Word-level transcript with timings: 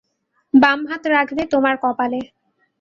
বাম 0.53 0.79
হাত 0.89 1.03
রাখবে 1.07 1.43
তোমার 1.53 1.75
কপালে। 1.83 2.19